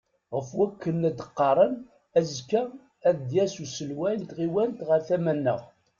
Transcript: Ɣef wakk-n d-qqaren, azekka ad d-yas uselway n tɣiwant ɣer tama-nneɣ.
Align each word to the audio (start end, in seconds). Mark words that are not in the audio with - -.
Ɣef 0.35 0.49
wakk-n 0.57 1.01
d-qqaren, 1.17 1.73
azekka 2.17 2.61
ad 3.09 3.15
d-yas 3.27 3.55
uselway 3.63 4.15
n 4.17 4.23
tɣiwant 4.29 4.79
ɣer 4.87 4.99
tama-nneɣ. 5.07 5.61